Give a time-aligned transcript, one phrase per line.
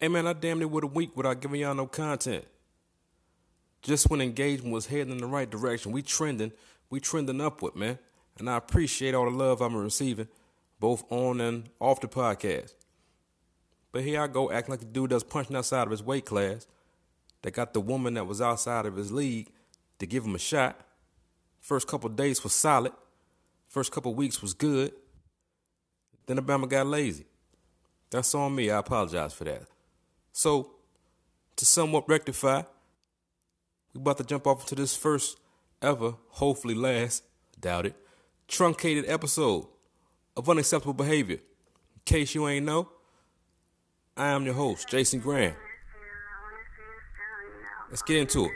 [0.00, 2.44] Hey man, I damn near would a week without giving y'all no content.
[3.82, 6.52] Just when engagement was heading in the right direction, we trending,
[6.88, 7.98] we trending upward, man.
[8.38, 10.28] And I appreciate all the love I'm receiving,
[10.78, 12.74] both on and off the podcast.
[13.90, 16.68] But here I go acting like the dude that's punching outside of his weight class,
[17.42, 19.50] that got the woman that was outside of his league
[19.98, 20.80] to give him a shot.
[21.58, 22.92] First couple days was solid.
[23.66, 24.92] First couple weeks was good.
[26.26, 27.24] Then Obama got lazy.
[28.10, 28.70] That's on me.
[28.70, 29.64] I apologize for that.
[30.38, 30.70] So,
[31.56, 32.62] to somewhat rectify,
[33.92, 35.36] we about to jump off into this first
[35.82, 37.24] ever, hopefully last,
[37.58, 37.96] doubt it,
[38.46, 39.66] truncated episode
[40.36, 41.38] of unacceptable behavior.
[41.38, 42.88] In case you ain't know,
[44.16, 45.56] I am your host, Jason Graham.
[47.90, 48.52] Let's get into it.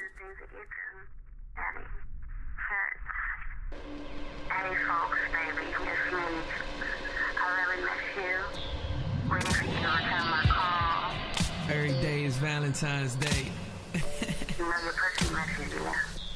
[12.72, 13.52] Valentine's Day.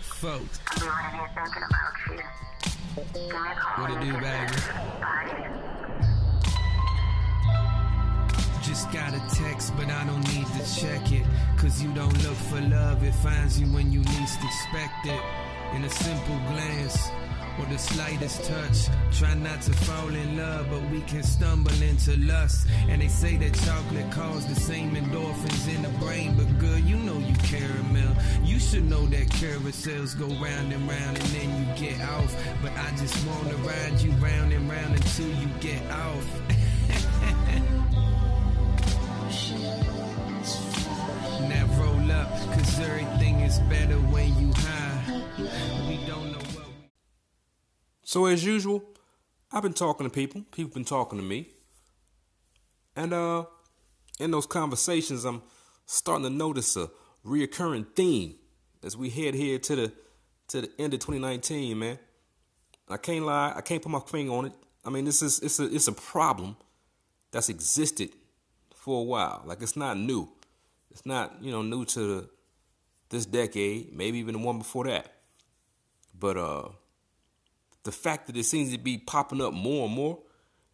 [0.02, 2.20] Folks, you.
[3.76, 4.52] What it do, baby?
[8.62, 11.24] just got a text, but I don't need to check it.
[11.56, 15.20] Cause you don't look for love, it finds you when you least expect it.
[15.74, 17.08] In a simple glance
[17.58, 18.88] or the slightest touch.
[19.12, 22.66] Try not to fall in love, but we can stumble into lust.
[22.88, 26.34] And they say that chocolate causes the same endorphins in the brain.
[26.36, 28.14] But girl, you know you caramel.
[28.44, 32.34] You should know that carousels go round and round and then you get off.
[32.62, 36.26] But I just wanna ride you round and round until you get off.
[41.48, 44.85] Now roll up, cause everything is better when you high.
[48.06, 48.84] So as usual,
[49.50, 50.42] I've been talking to people.
[50.52, 51.48] People been talking to me.
[52.94, 53.46] And uh
[54.20, 55.42] in those conversations I'm
[55.86, 56.88] starting to notice a
[57.24, 58.36] reoccurring theme
[58.84, 59.92] as we head here to the
[60.48, 61.98] to the end of 2019, man.
[62.88, 64.52] I can't lie, I can't put my finger on it.
[64.84, 66.56] I mean, this is it's a it's a problem
[67.32, 68.10] that's existed
[68.72, 69.42] for a while.
[69.44, 70.28] Like it's not new.
[70.92, 72.28] It's not, you know, new to
[73.08, 75.12] this decade, maybe even the one before that.
[76.16, 76.68] But uh
[77.86, 80.18] the fact that it seems to be popping up more and more,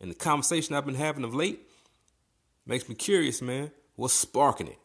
[0.00, 1.60] and the conversation I've been having of late
[2.66, 3.70] makes me curious, man.
[3.94, 4.78] What's sparking it?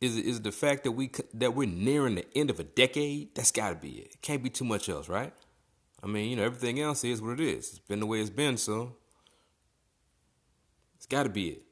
[0.00, 2.64] Is it is it the fact that we that we're nearing the end of a
[2.64, 3.34] decade?
[3.34, 4.14] That's got to be it.
[4.14, 5.32] It can't be too much else, right?
[6.02, 7.70] I mean, you know, everything else is what it is.
[7.70, 8.96] It's been the way it's been, so
[10.96, 11.62] it's got to be it.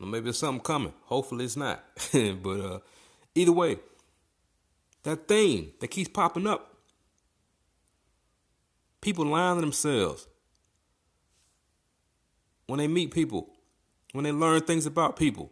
[0.00, 0.94] Maybe there's something coming.
[1.02, 1.84] Hopefully, it's not.
[2.12, 2.78] but uh,
[3.34, 3.78] either way,
[5.02, 6.77] that thing that keeps popping up
[9.00, 10.26] people lying to themselves
[12.66, 13.48] when they meet people,
[14.12, 15.50] when they learn things about people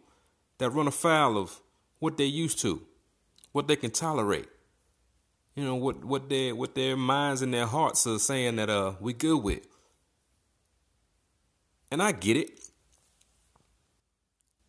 [0.59, 1.59] that run afoul of
[1.99, 2.81] what they're used to,
[3.51, 4.47] what they can tolerate.
[5.55, 8.93] You know what what their what their minds and their hearts are saying that uh
[8.99, 9.65] we good with.
[11.89, 12.51] And I get it.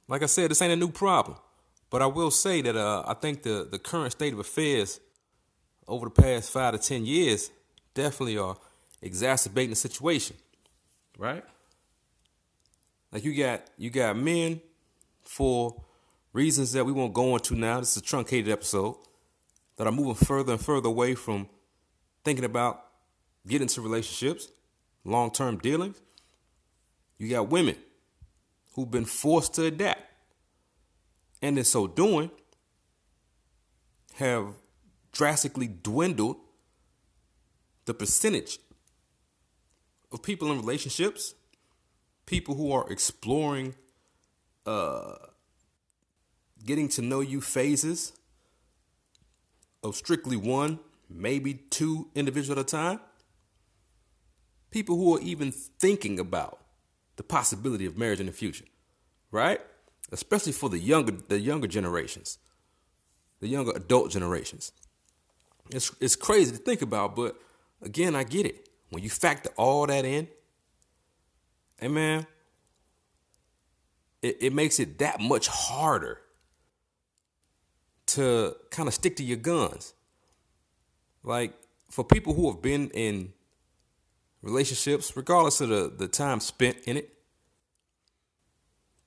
[0.07, 1.37] Like I said, this ain't a new problem.
[1.91, 4.99] But I will say that uh I think the the current state of affairs
[5.87, 7.51] over the past five to ten years
[7.93, 8.57] definitely are
[9.03, 10.37] exacerbating the situation,
[11.17, 11.45] right?
[13.13, 14.61] Like you got you got men
[15.23, 15.83] for
[16.33, 17.81] reasons that we won't go into now.
[17.81, 18.97] This is a truncated episode
[19.77, 21.49] that are moving further and further away from
[22.25, 22.85] thinking about
[23.47, 24.49] getting into relationships,
[25.05, 26.01] long term dealings.
[27.19, 27.77] You got women
[28.75, 30.03] who've been forced to adapt,
[31.43, 32.31] and in so doing,
[34.15, 34.47] have
[35.13, 36.37] drastically dwindled
[37.87, 38.59] the percentage
[40.11, 41.35] of people in relationships,
[42.27, 43.75] people who are exploring
[44.67, 45.17] uh,
[46.65, 48.13] getting to know you phases
[49.83, 53.01] of strictly one, maybe two individuals at a time.
[54.71, 56.59] People who are even thinking about
[57.17, 58.67] the possibility of marriage in the future,
[59.31, 59.61] right?
[60.13, 62.39] Especially for the younger the younger generations,
[63.41, 64.73] the younger adult generations.
[65.71, 67.37] It's it's crazy to think about, but
[67.81, 68.68] again, I get it.
[68.91, 70.29] When you factor all that in,
[71.79, 72.27] hey man,
[74.23, 76.19] it, it makes it that much harder
[78.07, 79.93] to kind of stick to your guns.
[81.23, 81.53] Like
[81.91, 83.33] for people who have been in
[84.43, 87.13] relationships, regardless of the, the time spent in it,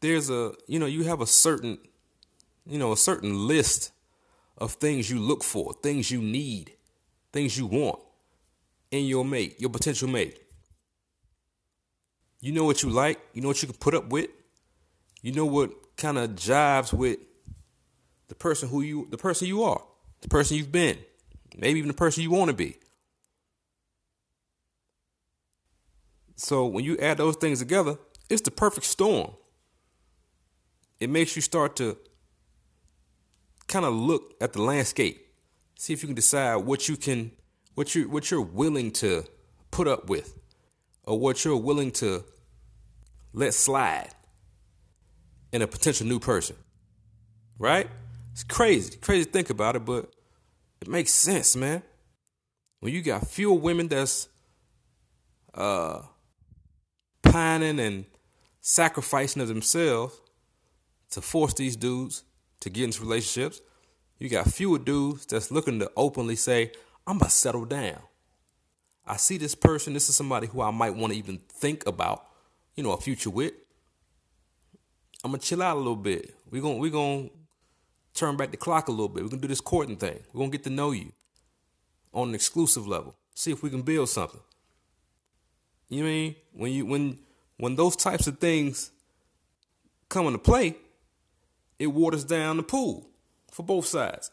[0.01, 1.80] there's a you know, you have a certain
[2.68, 3.92] you know, a certain list
[4.60, 6.74] of things you look for, things you need,
[7.33, 8.00] things you want
[8.92, 10.38] in your mate, your potential mate.
[12.42, 14.30] You know what you like, you know what you can put up with,
[15.22, 17.20] you know what kind of jives with
[18.28, 19.82] the person who you the person you are,
[20.22, 20.98] the person you've been,
[21.58, 22.78] maybe even the person you want to be.
[26.36, 27.98] So when you add those things together,
[28.30, 29.32] it's the perfect storm.
[31.00, 31.98] It makes you start to
[33.68, 35.24] kind of look at the landscape,
[35.78, 37.32] see if you can decide what you can,
[37.75, 39.23] what you what you're willing to
[39.71, 40.38] put up with,
[41.03, 42.23] or what you're willing to
[43.33, 44.09] let slide
[45.51, 46.56] in a potential new person.
[47.57, 47.89] Right?
[48.31, 50.13] It's crazy, crazy to think about it, but
[50.81, 51.83] it makes sense, man.
[52.79, 54.27] When you got fewer women that's
[55.53, 56.01] uh
[57.23, 58.06] pining and
[58.62, 60.19] sacrificing of themselves
[61.12, 62.23] to force these dudes
[62.62, 63.62] to get into relationships,
[64.18, 66.71] you got fewer dudes that's looking to openly say,
[67.07, 68.00] I'm going to settle down.
[69.06, 72.25] I see this person, this is somebody who I might want to even think about,
[72.75, 73.53] you know, a future with.
[75.24, 76.33] I'm gonna chill out a little bit.
[76.50, 77.30] We're gonna we're gonna
[78.13, 79.24] turn back the clock a little bit.
[79.24, 80.19] We're gonna do this courting thing.
[80.33, 81.12] We're gonna get to know you
[82.13, 83.15] on an exclusive level.
[83.36, 84.42] See if we can build something.
[85.89, 86.36] You know I mean?
[86.54, 87.19] When you when
[87.57, 88.92] when those types of things
[90.09, 90.75] come into play,
[91.77, 93.07] it waters down the pool
[93.51, 94.31] for both sides.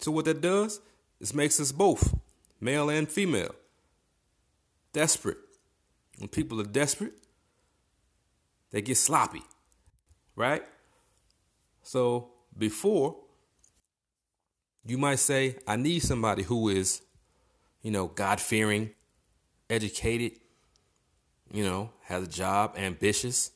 [0.00, 0.80] So what that does
[1.22, 2.14] is makes us both,
[2.60, 3.54] male and female,
[4.92, 5.38] desperate.
[6.18, 7.14] When people are desperate,
[8.72, 9.42] they get sloppy,
[10.36, 10.64] right?
[11.82, 13.16] So before,
[14.84, 17.02] you might say, I need somebody who is,
[17.82, 18.90] you know, God fearing,
[19.70, 20.32] educated,
[21.52, 23.52] you know, has a job, ambitious,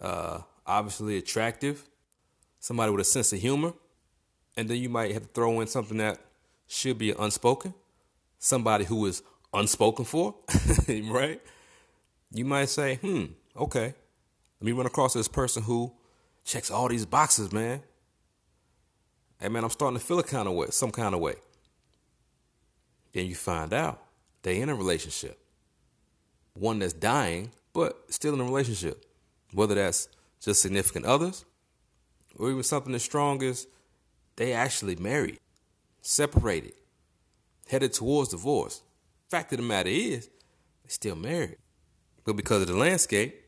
[0.00, 1.88] uh, obviously attractive,
[2.60, 3.72] somebody with a sense of humor.
[4.58, 6.18] And then you might have to throw in something that
[6.66, 7.74] should be unspoken,
[8.38, 9.22] somebody who is
[9.52, 10.34] unspoken for,
[10.88, 11.40] right?
[12.32, 13.26] You might say, hmm,
[13.56, 13.94] okay,
[14.60, 15.92] let me run across this person who
[16.44, 17.82] checks all these boxes, man.
[19.40, 21.34] Hey, man, I'm starting to feel a kind of way, some kind of way.
[23.12, 24.02] Then you find out
[24.42, 25.38] they in a relationship,
[26.54, 29.04] one that's dying, but still in a relationship,
[29.52, 30.08] whether that's
[30.40, 31.44] just significant others
[32.38, 33.66] or even something as strong as
[34.36, 35.40] they actually married,
[36.06, 36.72] separated,
[37.68, 38.82] headed towards divorce.
[39.28, 40.28] Fact of the matter is,
[40.84, 41.56] they still married.
[42.24, 43.44] But because of the landscape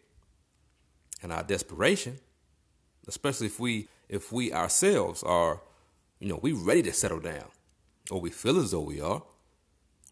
[1.23, 2.19] and our desperation,
[3.07, 5.61] especially if we if we ourselves are,
[6.19, 7.45] you know, we ready to settle down,
[8.11, 9.23] or we feel as though we are,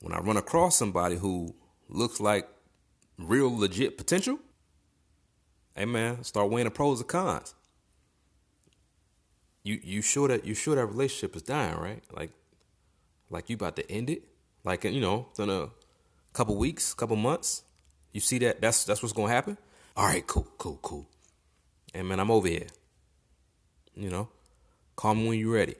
[0.00, 1.54] when I run across somebody who
[1.88, 2.46] looks like
[3.18, 4.38] real legit potential,
[5.74, 7.55] hey man, start weighing the pros and cons.
[9.66, 12.00] You you sure that you sure that relationship is dying, right?
[12.12, 12.30] Like
[13.30, 14.22] like you about to end it?
[14.62, 15.70] Like you know, in a
[16.32, 17.64] couple weeks, couple months.
[18.12, 19.58] You see that that's that's what's gonna happen?
[19.96, 21.08] All right, cool, cool, cool.
[21.92, 22.68] And man, I'm over here.
[23.96, 24.28] You know,
[24.94, 25.74] call me when you're ready.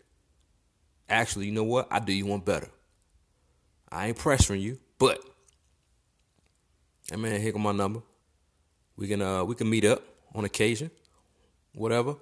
[1.08, 1.86] Actually, you know what?
[1.88, 2.68] I do you one better.
[3.88, 5.20] I ain't pressuring you, but
[7.08, 8.02] hey man, here go my number.
[8.96, 10.02] We can uh we can meet up
[10.34, 10.90] on occasion,
[11.72, 12.16] whatever.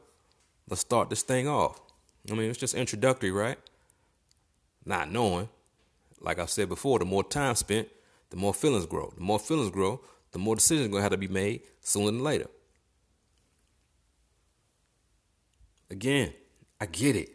[0.69, 1.81] Let's start this thing off.
[2.31, 3.59] I mean, it's just introductory, right?
[4.85, 5.49] Not knowing,
[6.21, 7.89] like I said before, the more time spent,
[8.31, 9.13] the more feelings grow.
[9.15, 10.01] The more feelings grow,
[10.33, 12.47] the more decisions are gonna have to be made sooner than later.
[15.91, 16.33] Again,
[16.81, 17.31] I get it.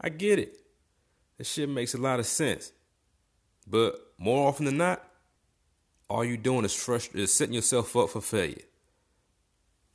[0.00, 0.56] I get it.
[1.38, 2.72] This shit makes a lot of sense.
[3.66, 5.04] But more often than not,
[6.08, 8.62] all you're doing is, frust- is setting yourself up for failure.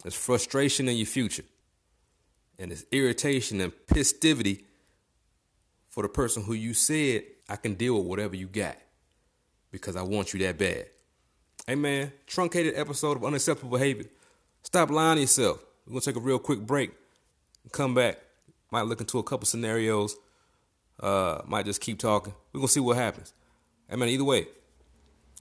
[0.05, 1.43] It's frustration in your future.
[2.63, 4.63] And it's irritation and pissivity
[5.89, 8.77] for the person who you said, I can deal with whatever you got
[9.69, 10.85] because I want you that bad.
[11.67, 14.05] Hey man, truncated episode of Unacceptable Behavior.
[14.63, 15.61] Stop lying to yourself.
[15.85, 16.91] We're to take a real quick break
[17.73, 18.19] come back.
[18.71, 20.15] Might look into a couple scenarios.
[20.97, 22.33] Uh, might just keep talking.
[22.53, 23.33] We're to see what happens.
[23.91, 24.47] I man, either way,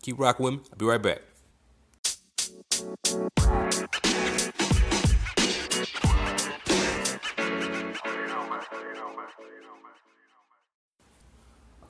[0.03, 0.61] keep rocking with me.
[0.73, 1.23] I'll be right back.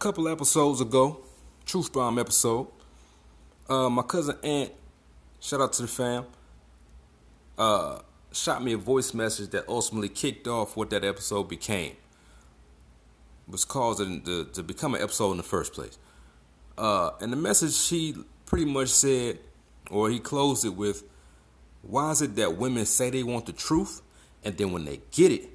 [0.02, 1.20] Couple episodes ago,
[1.64, 2.66] Truth Bomb episode,
[3.68, 4.72] uh, my cousin Ant,
[5.38, 6.24] shout out to the fam,
[7.56, 8.00] uh,
[8.32, 11.94] shot me a voice message that ultimately kicked off what that episode became.
[13.46, 15.96] Was causing to, to become an episode in the first place.
[16.76, 19.38] Uh, and the message she pretty much said,
[19.88, 21.04] or he closed it with,
[21.82, 24.02] why is it that women say they want the truth,
[24.42, 25.48] and then when they get it,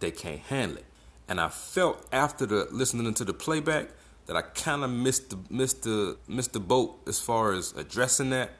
[0.00, 0.86] they can't handle it?
[1.28, 3.88] And I felt after the listening to the playback
[4.26, 8.30] that I kind of missed the missed the missed the boat as far as addressing
[8.30, 8.50] that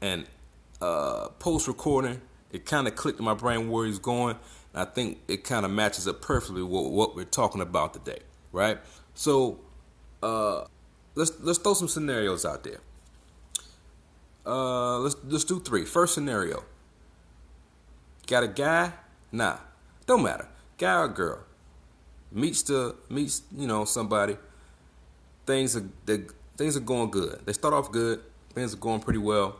[0.00, 0.26] and
[0.80, 2.20] uh, post recording,
[2.52, 4.36] it kind of clicked in my brain where he's going.
[4.72, 8.20] And I think it kind of matches up perfectly with what we're talking about today,
[8.52, 8.78] right?
[9.14, 9.60] So
[10.22, 10.64] uh,
[11.14, 12.80] let's let's throw some scenarios out there.
[14.46, 15.84] Uh, let's let's do three.
[15.84, 16.64] First scenario.
[18.26, 18.92] Got a guy?
[19.32, 19.58] Nah,
[20.06, 20.48] don't matter.
[20.78, 21.44] Guy or girl
[22.34, 24.36] meets the meets you know somebody.
[25.46, 26.22] Things are they,
[26.56, 27.40] things are going good.
[27.46, 28.20] They start off good.
[28.52, 29.56] Things are going pretty well,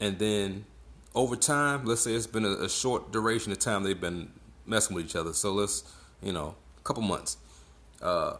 [0.00, 0.66] and then
[1.14, 4.30] over time, let's say it's been a, a short duration of time they've been
[4.66, 5.32] messing with each other.
[5.32, 5.84] So let's
[6.22, 7.36] you know a couple months.
[8.02, 8.36] Uh,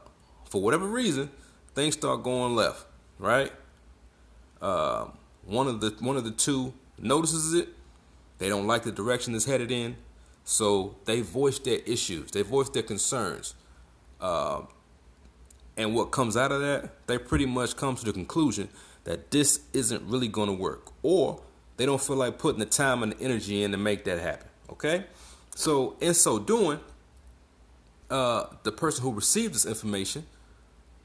[0.50, 1.30] for whatever reason,
[1.75, 2.87] things start going left.
[3.18, 3.52] Right.
[4.61, 5.06] Uh,
[5.44, 7.68] one of the one of the two notices it.
[8.38, 9.96] They don't like the direction it's headed in,
[10.44, 12.30] so they voice their issues.
[12.30, 13.54] They voice their concerns.
[14.20, 14.62] Uh,
[15.76, 18.68] and what comes out of that, they pretty much come to the conclusion
[19.04, 21.40] that this isn't really going to work, or
[21.76, 24.46] they don't feel like putting the time and the energy in to make that happen.
[24.70, 25.04] Okay,
[25.54, 26.80] so in so doing,
[28.10, 30.24] uh, the person who received this information,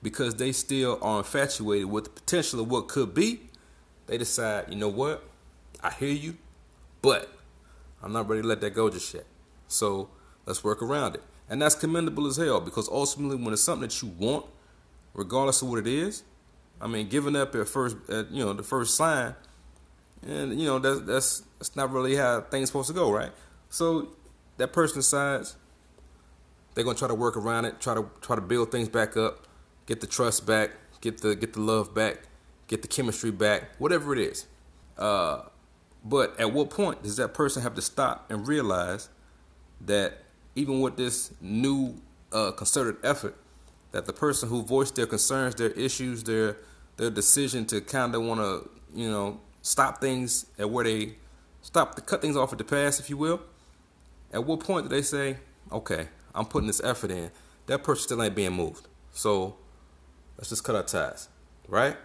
[0.01, 3.41] because they still are infatuated with the potential of what could be,
[4.07, 5.23] they decide, you know what,
[5.83, 6.37] I hear you,
[7.01, 7.29] but
[8.01, 9.25] I'm not ready to let that go just yet.
[9.67, 10.09] So
[10.45, 11.23] let's work around it.
[11.49, 14.45] And that's commendable as hell because ultimately, when it's something that you want,
[15.13, 16.23] regardless of what it is,
[16.81, 19.35] I mean, giving up at first, at, you know, the first sign,
[20.25, 23.31] and you know that's that's that's not really how things supposed to go, right?
[23.69, 24.09] So
[24.57, 25.55] that person decides
[26.73, 29.47] they're gonna try to work around it, try to try to build things back up,
[29.85, 32.23] get the trust back, get the get the love back,
[32.67, 34.45] get the chemistry back, whatever it is.
[34.97, 35.43] Uh,
[36.03, 39.09] but at what point does that person have to stop and realize
[39.81, 40.19] that
[40.55, 41.95] even with this new
[42.31, 43.35] uh, concerted effort,
[43.91, 46.57] that the person who voiced their concerns, their issues, their
[46.97, 51.13] their decision to kind of want to, you know, stop things at where they
[51.61, 53.41] stop to cut things off at the pass, if you will.
[54.33, 55.37] At what point do they say,
[55.71, 57.31] "Okay, I'm putting this effort in"?
[57.67, 59.55] That person still ain't being moved, so
[60.37, 61.29] let's just cut our ties,
[61.67, 61.97] right?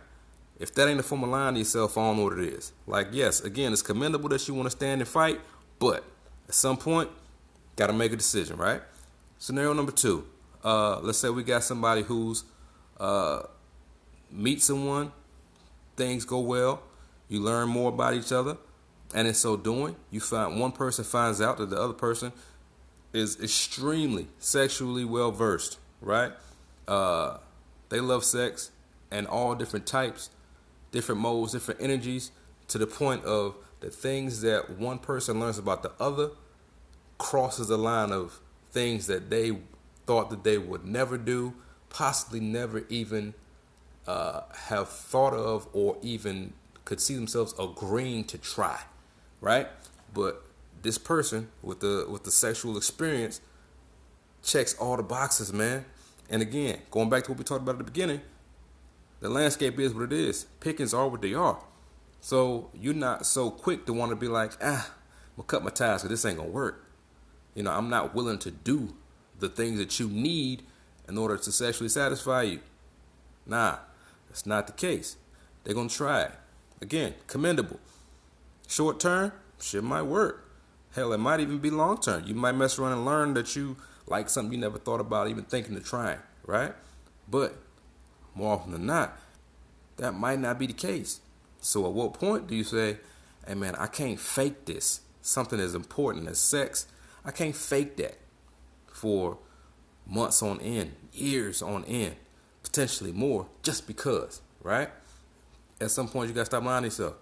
[0.64, 2.72] If that ain't a form of lying to yourself, I don't know what it is.
[2.86, 5.38] Like, yes, again, it's commendable that you want to stand and fight,
[5.78, 6.02] but
[6.48, 7.10] at some point,
[7.76, 8.80] got to make a decision, right?
[9.38, 10.24] Scenario number two.
[10.64, 12.44] Uh, let's say we got somebody who's
[12.98, 13.42] uh,
[14.32, 15.12] meet someone,
[15.96, 16.82] things go well,
[17.28, 18.56] you learn more about each other,
[19.14, 22.32] and in so doing, you find one person finds out that the other person
[23.12, 26.32] is extremely sexually well versed, right?
[26.88, 27.36] Uh,
[27.90, 28.70] they love sex
[29.10, 30.30] and all different types,
[30.94, 32.30] different modes, different energies,
[32.68, 36.30] to the point of the things that one person learns about the other
[37.18, 39.58] crosses the line of things that they
[40.06, 41.52] thought that they would never do,
[41.90, 43.34] possibly never even
[44.06, 46.52] uh, have thought of or even
[46.84, 48.80] could see themselves agreeing to try,
[49.40, 49.66] right?
[50.14, 50.44] But
[50.82, 53.40] this person with the with the sexual experience
[54.44, 55.86] checks all the boxes, man.
[56.30, 58.20] And again, going back to what we talked about at the beginning,
[59.20, 60.44] the landscape is what it is.
[60.60, 61.58] Pickings are what they are.
[62.20, 65.70] So you're not so quick to want to be like, ah, I'm gonna cut my
[65.70, 66.86] ties because this ain't gonna work.
[67.54, 68.94] You know, I'm not willing to do
[69.38, 70.62] the things that you need
[71.08, 72.60] in order to sexually satisfy you.
[73.46, 73.76] Nah,
[74.28, 75.16] that's not the case.
[75.62, 76.30] They're gonna try.
[76.80, 77.80] Again, commendable.
[78.68, 80.50] Short term, shit might work.
[80.94, 82.24] Hell, it might even be long term.
[82.26, 85.44] You might mess around and learn that you like something you never thought about even
[85.44, 86.72] thinking of trying, right?
[87.28, 87.56] But
[88.34, 89.18] more often than not,
[89.96, 91.20] that might not be the case.
[91.60, 92.98] So at what point do you say,
[93.46, 95.00] hey man, I can't fake this?
[95.22, 96.86] Something as important as sex
[97.24, 98.18] I can't fake that
[98.86, 99.38] for
[100.06, 102.16] months on end, years on end,
[102.62, 104.90] potentially more, just because, right?
[105.80, 107.14] At some point, you got to stop lying to yourself.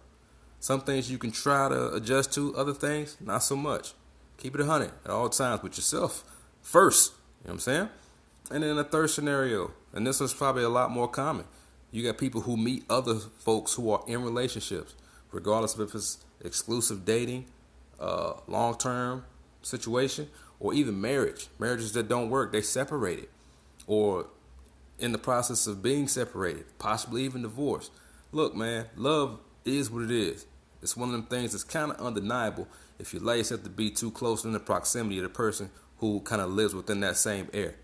[0.59, 3.93] Some things you can try to adjust to, other things, not so much.
[4.39, 6.25] Keep it a hundred at all times with yourself
[6.63, 7.13] first.
[7.13, 7.89] You know what I'm saying?
[8.51, 11.45] And then the third scenario, and this one's probably a lot more common.
[11.91, 14.95] You got people who meet other folks who are in relationships,
[15.31, 17.47] regardless of if it's exclusive dating,
[18.01, 19.25] uh, long term,
[19.63, 21.49] situation or even marriage.
[21.59, 23.29] Marriages that don't work, they separated
[23.87, 24.27] or
[24.99, 27.91] in the process of being separated, possibly even divorced.
[28.31, 30.47] Look, man, love is what it is.
[30.83, 32.69] It's one of them things that's kind of undeniable
[32.99, 36.21] if you allow yourself to be too close in the proximity of the person who
[36.21, 37.75] kind of lives within that same air,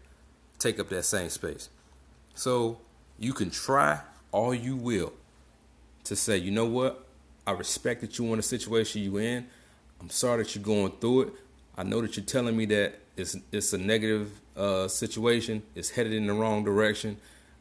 [0.58, 1.68] take up that same space.
[2.38, 2.78] So
[3.18, 5.12] you can try all you will
[6.04, 7.04] to say, you know what?
[7.44, 9.44] I respect that you in the situation you in.
[10.00, 11.32] I'm sorry that you're going through it,
[11.76, 15.64] I know that you're telling me that it's it's a negative uh, situation.
[15.74, 17.16] It's headed in the wrong direction,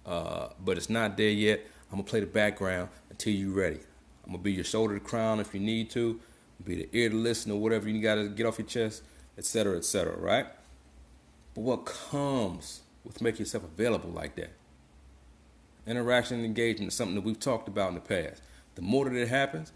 [0.06, 1.62] uh, but it's not there yet.
[1.92, 3.80] I'm gonna play the background until you're ready.
[4.26, 6.20] I'm gonna be your shoulder to crown if you need to,
[6.64, 9.02] be the ear to listen or whatever you gotta get off your chest,
[9.40, 10.16] etc., etc.
[10.18, 10.46] Right?
[11.56, 14.52] But what comes with making yourself available like that?
[15.88, 18.42] Interaction and engagement is something that we've talked about in the past.
[18.76, 19.72] The more that it happens,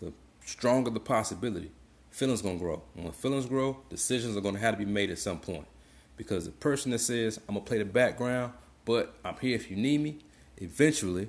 [0.00, 0.12] the
[0.44, 1.70] stronger the possibility.
[2.10, 2.82] Feelings gonna grow.
[2.96, 5.66] And when feelings grow, decisions are gonna have to be made at some point.
[6.16, 8.54] Because the person that says, I'm gonna play the background,
[8.86, 10.18] but I'm here if you need me,
[10.56, 11.28] eventually,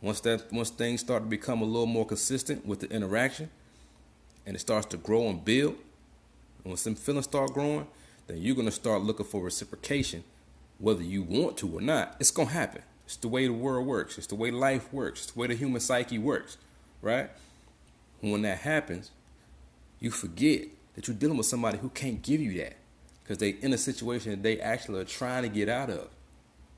[0.00, 3.50] once that once things start to become a little more consistent with the interaction
[4.46, 5.76] and it starts to grow and build,
[6.64, 7.86] and when some feelings start growing,
[8.26, 10.24] then you're gonna start looking for reciprocation,
[10.78, 12.16] whether you want to or not.
[12.18, 12.82] It's gonna happen.
[13.08, 14.18] It's the way the world works.
[14.18, 15.22] It's the way life works.
[15.22, 16.58] It's the way the human psyche works,
[17.00, 17.30] right?
[18.20, 19.12] When that happens,
[19.98, 22.76] you forget that you're dealing with somebody who can't give you that
[23.22, 26.10] because they're in a situation that they actually are trying to get out of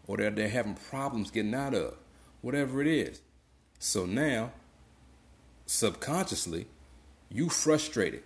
[0.07, 1.97] or they're having problems getting out of,
[2.43, 3.23] whatever it is.
[3.81, 4.53] So now,
[5.67, 6.69] subconsciously,
[7.29, 8.23] you frustrated,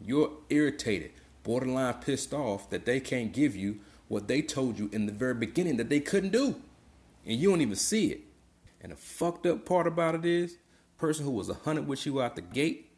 [0.00, 1.10] you're irritated,
[1.42, 5.34] borderline pissed off that they can't give you what they told you in the very
[5.34, 6.62] beginning that they couldn't do
[7.26, 8.20] and you don't even see it.
[8.80, 10.56] And the fucked up part about it is,
[10.96, 12.92] person who was a hundred with you out the gate,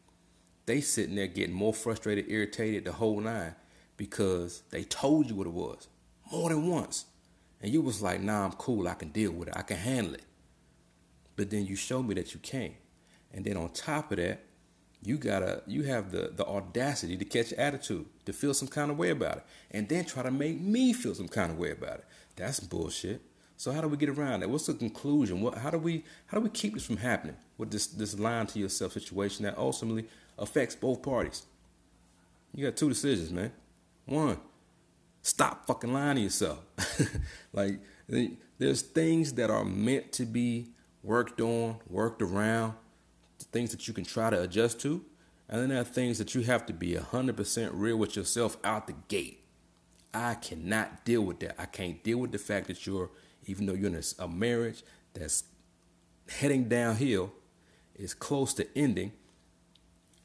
[0.65, 3.55] they sitting there getting more frustrated, irritated, the whole nine,
[3.97, 5.87] because they told you what it was
[6.31, 7.05] more than once,
[7.61, 8.87] and you was like, "Nah, I'm cool.
[8.87, 9.57] I can deal with it.
[9.57, 10.23] I can handle it."
[11.35, 12.75] But then you showed me that you can't,
[13.31, 14.43] and then on top of that,
[15.01, 18.97] you gotta you have the the audacity to catch attitude, to feel some kind of
[18.97, 21.99] way about it, and then try to make me feel some kind of way about
[21.99, 22.05] it.
[22.35, 23.21] That's bullshit.
[23.57, 24.49] So how do we get around that?
[24.49, 25.41] What's the conclusion?
[25.41, 28.47] What, how do we how do we keep this from happening with this this lying
[28.47, 30.05] to yourself situation that ultimately
[30.37, 31.43] affects both parties?
[32.53, 33.51] You got two decisions, man.
[34.05, 34.37] One,
[35.21, 36.59] stop fucking lying to yourself.
[37.53, 37.79] like
[38.57, 40.69] there's things that are meant to be
[41.01, 42.73] worked on, worked around,
[43.51, 45.03] things that you can try to adjust to,
[45.49, 48.87] and then there are things that you have to be 100% real with yourself out
[48.87, 49.43] the gate.
[50.13, 51.59] I cannot deal with that.
[51.59, 53.09] I can't deal with the fact that you're
[53.45, 55.43] even though you're in a, marriage that's
[56.29, 57.31] heading downhill,
[57.95, 59.11] is close to ending.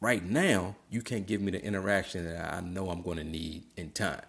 [0.01, 3.65] Right now, you can't give me the interaction that I know I'm going to need
[3.77, 4.23] in time.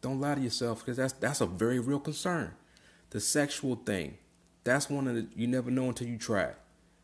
[0.00, 2.54] Don't lie to yourself because that's that's a very real concern.
[3.10, 4.16] The sexual thing,
[4.64, 6.56] that's one of the you never know until you try it.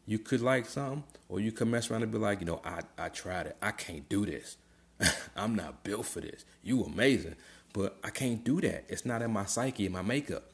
[0.07, 2.81] You could like something, or you could mess around and be like, you know, I
[2.96, 3.57] I tried it.
[3.62, 4.57] I can't do this.
[5.37, 6.44] I'm not built for this.
[6.62, 7.37] You amazing,
[7.72, 8.87] but I can't do that.
[8.88, 10.44] It's not in my psyche, in my makeup.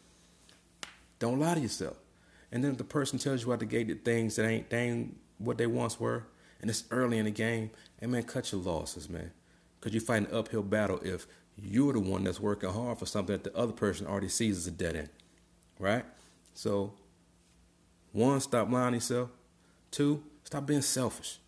[1.18, 1.96] Don't lie to yourself.
[2.52, 4.88] And then if the person tells you out the gate that things that ain't, they
[4.88, 6.24] ain't what they once were,
[6.60, 9.32] and it's early in the game, and man, cut your losses, man.
[9.78, 13.34] Because you fight an uphill battle if you're the one that's working hard for something
[13.34, 15.08] that the other person already sees as a dead end.
[15.78, 16.04] Right?
[16.54, 16.94] So,
[18.12, 19.30] one, stop lying to yourself.
[19.90, 21.38] Two, stop being selfish.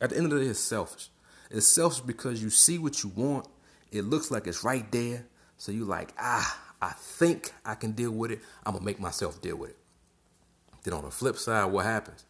[0.00, 1.08] At the end of the day, it's selfish.
[1.50, 3.46] It's selfish because you see what you want.
[3.92, 5.26] It looks like it's right there.
[5.58, 9.40] So you're like, ah, I think I can deal with it, I'm gonna make myself
[9.40, 9.76] deal with it.
[10.84, 12.24] Then on the flip side, what happens?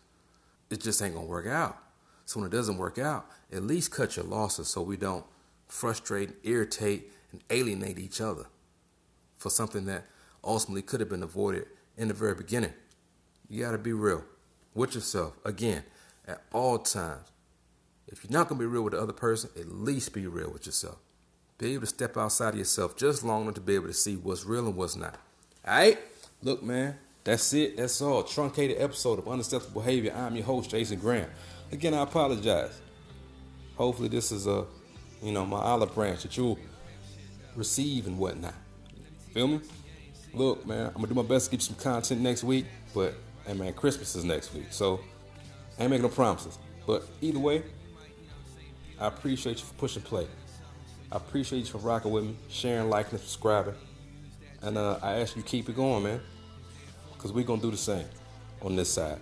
[0.71, 1.79] It just ain't gonna work out.
[2.25, 5.25] So when it doesn't work out, at least cut your losses so we don't
[5.69, 8.47] frustrate, irritate, and alienate each other
[9.37, 10.05] for something that
[10.43, 12.73] ultimately could have been avoided in the very beginning.
[13.49, 14.25] You gotta be real
[14.75, 15.83] with yourself again
[16.27, 17.29] at all times.
[18.09, 20.67] If you're not gonna be real with the other person, at least be real with
[20.67, 20.99] yourself.
[21.59, 24.17] Be able to step outside of yourself just long enough to be able to see
[24.17, 25.15] what's real and what's not.
[25.67, 25.99] All right?
[26.43, 27.79] Look, man, that's it.
[27.79, 28.23] That's all.
[28.23, 30.13] Truncated episode of Unacceptable Behavior.
[30.15, 31.31] I'm your host, Jason Graham.
[31.73, 32.79] Again, I apologize.
[33.77, 34.67] Hopefully, this is a,
[35.23, 36.59] you know, my olive branch that you'll
[37.55, 38.55] receive and whatnot.
[39.33, 39.61] Feel me?
[40.35, 43.15] Look, man, I'm gonna do my best to get you some content next week, but
[43.47, 45.01] hey, man, Christmas is next week, so
[45.79, 46.59] I ain't making no promises.
[46.87, 47.63] But either way,
[49.01, 50.27] I appreciate you for pushing play.
[51.13, 53.75] I appreciate you for rocking with me, sharing, liking, and subscribing.
[54.63, 56.21] And uh, I ask you keep it going, man.
[57.13, 58.07] Because we're going to do the same
[58.63, 59.19] on this side.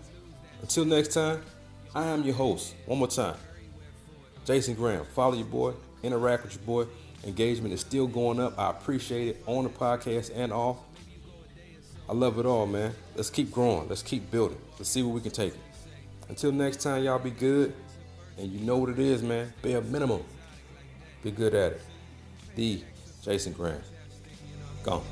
[0.62, 1.42] Until next time,
[1.94, 2.74] I am your host.
[2.86, 3.36] One more time.
[4.44, 5.04] Jason Graham.
[5.14, 5.74] Follow your boy.
[6.02, 6.90] Interact with your boy.
[7.24, 8.58] Engagement is still going up.
[8.58, 10.78] I appreciate it on the podcast and off.
[12.08, 12.92] I love it all, man.
[13.16, 13.88] Let's keep growing.
[13.88, 14.58] Let's keep building.
[14.78, 15.60] Let's see where we can take it.
[16.28, 17.74] Until next time, y'all be good.
[18.36, 19.52] And you know what it is, man.
[19.62, 20.22] A minimum.
[21.24, 21.80] Be good at it.
[22.54, 22.82] The
[23.22, 23.80] Jason Graham.
[24.82, 25.02] Gone.